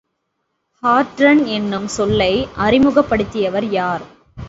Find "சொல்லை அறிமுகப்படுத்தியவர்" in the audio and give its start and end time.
1.87-3.67